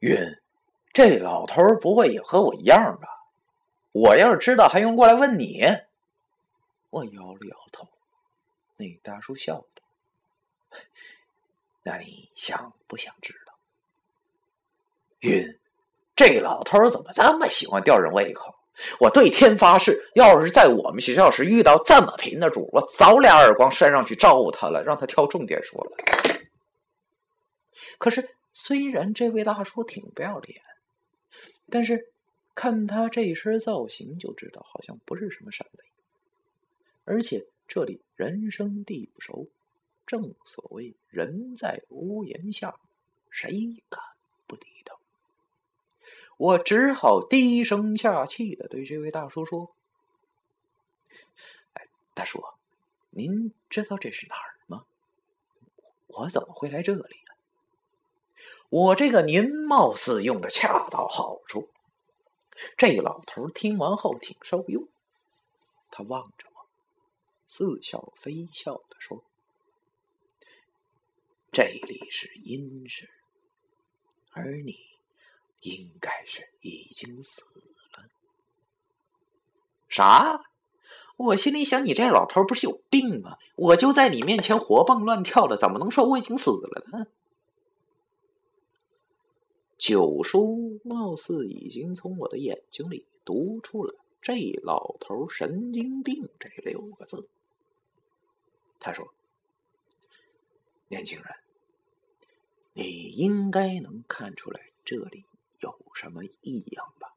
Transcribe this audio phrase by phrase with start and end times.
[0.00, 0.16] 云，
[0.92, 3.08] 这老头不会也和我一样吧？
[3.92, 5.64] 我要是知道，还用过来问你？
[6.90, 7.88] 我摇了摇头。
[8.76, 10.78] 那大叔笑道
[11.82, 13.54] ：“那你想不想知道？”
[15.20, 15.58] 云，
[16.14, 18.54] 这老头怎么这么喜欢吊人胃口？
[19.00, 25.96] 我对天发誓，要是在我们学校时遇到这么贫的主，我早俩耳光扇上去招呼他了，让他挑重点说了。
[27.98, 30.60] 可是，虽然这位大叔挺不要脸，
[31.70, 32.10] 但是
[32.56, 35.84] 看他这身造型就知道，好像不是什么善类。
[37.04, 39.46] 而且这里人生地不熟，
[40.04, 42.80] 正所谓人在屋檐下，
[43.30, 44.02] 谁敢
[44.48, 44.98] 不低头？
[46.36, 49.72] 我只好低声下气的对这位大叔说
[51.74, 52.42] ：“哎，大叔，
[53.10, 54.84] 您知道这是哪儿吗？
[56.08, 57.18] 我怎么会来这里？”
[58.68, 61.68] 我这个“您”貌似用的恰到好处。
[62.76, 64.88] 这老头听完后挺受用，
[65.90, 66.66] 他望着我，
[67.46, 69.24] 似笑非笑的说
[71.52, 73.08] ：“这里是阴室，
[74.32, 74.76] 而你
[75.60, 77.62] 应该是已经死了。”
[79.88, 80.42] 啥？
[81.16, 83.38] 我心里想，你这老头不是有病吗？
[83.56, 87.06] 我就在你面前活蹦乱跳的，怎么能说我已经死了呢？
[89.78, 94.34] 九叔貌似已经从我的眼睛里读出了“这
[94.64, 97.28] 老头神经病”这六个字。
[98.80, 99.14] 他说
[100.90, 101.26] ：“年轻人，
[102.72, 105.24] 你应该能看出来这里
[105.60, 107.14] 有什么异样吧？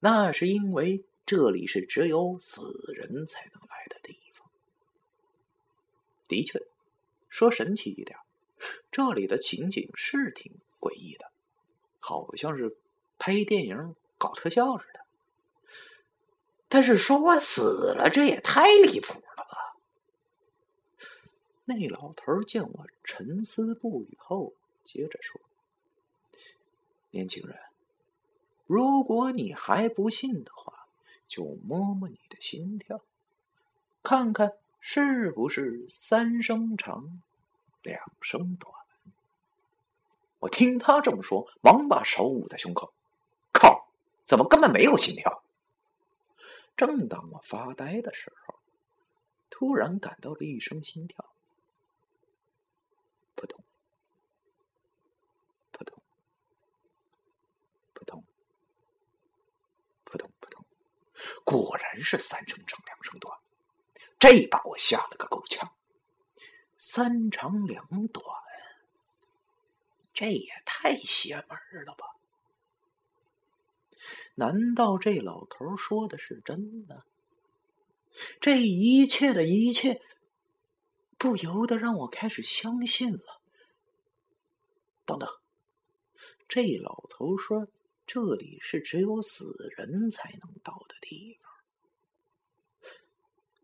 [0.00, 2.62] 那是因为这里是只有死
[2.94, 4.50] 人才能来的地方。
[6.28, 6.60] 的确，
[7.30, 8.18] 说神奇一点，
[8.90, 10.89] 这里的情景是挺诡。”
[12.10, 12.76] 好像是
[13.20, 15.00] 拍电影搞特效似的，
[16.68, 19.76] 但是说我死了，这也太离谱了吧！
[21.66, 25.40] 那老头见我沉思不语后，接着说
[27.14, 27.56] ：“年轻人，
[28.66, 30.88] 如果你还不信的话，
[31.28, 33.04] 就摸摸你的心跳，
[34.02, 37.22] 看看是不是三声长，
[37.82, 38.74] 两声短。”
[40.40, 42.92] 我听他这么说，忙把手捂在胸口。
[43.52, 43.88] 靠！
[44.24, 45.42] 怎么根本没有心跳？
[46.76, 48.54] 正当我发呆的时候，
[49.50, 51.34] 突然感到了一声心跳，
[53.34, 53.62] 扑通，
[55.72, 56.02] 扑通，
[57.92, 58.24] 扑通，
[60.04, 60.64] 扑通扑通，
[61.44, 63.38] 果然是三声长，两声短。
[64.18, 65.74] 这把我吓了个够呛。
[66.78, 68.39] 三长两短。
[70.20, 72.04] 这也太邪门了吧！
[74.34, 77.06] 难道这老头说的是真的？
[78.38, 80.02] 这一切的一切，
[81.16, 83.40] 不由得让我开始相信了。
[85.06, 85.26] 等等，
[86.46, 87.66] 这老头说
[88.06, 92.90] 这里是只有死人才能到的地方，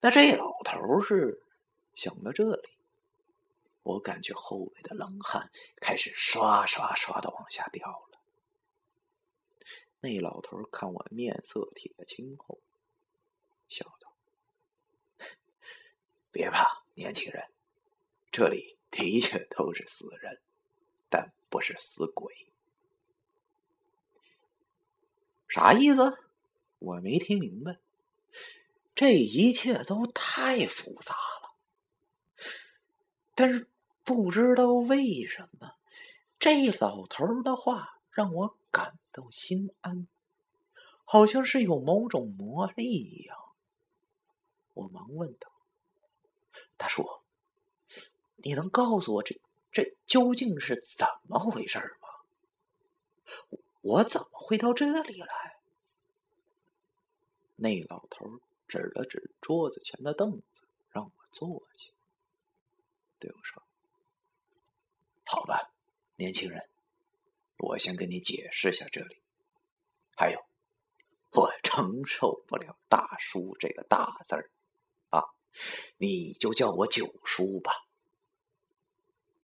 [0.00, 1.42] 那这老头是
[1.94, 2.75] 想到这里？
[3.86, 8.20] 我感觉后背的冷汗开始刷刷刷的往下掉了。
[10.00, 12.58] 那老头看我面色铁青后，
[13.68, 14.12] 笑道
[16.32, 17.48] ：“别怕，年轻人，
[18.32, 20.42] 这里的确都是死人，
[21.08, 22.52] 但不是死鬼。”
[25.46, 26.26] 啥意思？
[26.80, 27.78] 我没听明白。
[28.96, 31.54] 这一切都太复杂了，
[33.32, 33.70] 但是。
[34.06, 35.74] 不知道为什么，
[36.38, 40.06] 这老头的话让我感到心安，
[41.04, 43.36] 好像是有某种魔力一样。
[44.74, 45.50] 我忙问道
[46.78, 47.04] ：“大叔，
[48.36, 49.40] 你能告诉我这
[49.72, 52.08] 这究竟是怎么回事吗？
[53.80, 55.56] 我怎么会到这里来？”
[57.58, 61.90] 那老头指了指桌子前的凳子，让我坐下，
[63.18, 63.65] 对我说。
[65.28, 65.72] 好吧，
[66.14, 66.70] 年轻人，
[67.58, 69.20] 我先跟你解释下这里。
[70.16, 70.38] 还有，
[71.32, 74.52] 我承受不了“大叔”这个大字儿，
[75.10, 75.24] 啊，
[75.96, 77.72] 你就叫我九叔吧。